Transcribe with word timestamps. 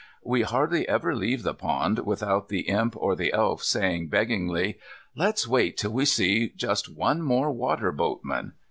We 0.23 0.41
hardly 0.41 0.89
ever 0.89 1.15
leave 1.15 1.43
the 1.43 1.53
Pond 1.53 1.99
without 2.07 2.49
the 2.49 2.61
Imp 2.61 2.95
or 2.97 3.15
the 3.15 3.31
Elf 3.33 3.61
saying 3.63 4.09
beggingly, 4.09 4.79
"Let's 5.15 5.47
wait 5.47 5.77
till 5.77 5.93
we 5.93 6.05
see 6.05 6.49
just 6.49 6.89
one 6.91 7.21
more 7.21 7.51
water 7.51 7.91
boatman." 7.91 8.53